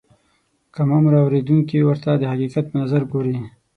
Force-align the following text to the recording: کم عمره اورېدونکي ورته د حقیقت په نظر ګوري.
کم 0.73 0.89
عمره 0.97 1.17
اورېدونکي 1.23 1.77
ورته 1.83 2.09
د 2.15 2.23
حقیقت 2.31 2.65
په 2.69 2.75
نظر 2.81 3.01
ګوري. 3.11 3.37